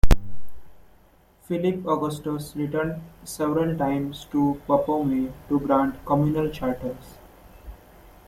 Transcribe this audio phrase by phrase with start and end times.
[1.43, 7.19] Philip Augustus returned several times to Bapaume to grant communal charters.